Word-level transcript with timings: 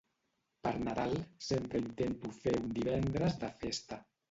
Per 0.67 0.71
Nadal 0.85 1.13
sempre 1.49 1.83
intento 1.85 2.33
fer 2.39 2.57
uns 2.63 2.75
divendres 2.81 3.39
de 3.45 3.55
festa. 3.63 4.05